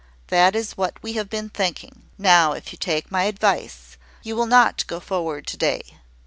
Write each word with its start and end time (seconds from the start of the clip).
That 0.29 0.55
is 0.55 0.75
what 0.75 0.97
we 1.03 1.13
have 1.13 1.29
been 1.29 1.49
thinking. 1.49 2.09
Now, 2.17 2.53
if 2.53 2.71
you 2.71 2.77
take 2.79 3.11
my 3.11 3.25
advice, 3.25 3.97
you 4.23 4.35
will 4.35 4.47
not 4.47 4.87
go 4.87 4.99
forward 4.99 5.45
to 5.45 5.57
day. 5.57 5.99